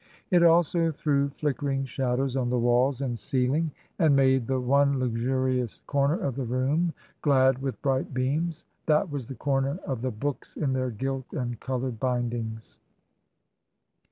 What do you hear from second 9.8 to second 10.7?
of the books